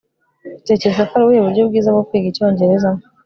[0.59, 2.89] utekereza ko ari ubuhe buryo bwiza bwo kwiga icyongereza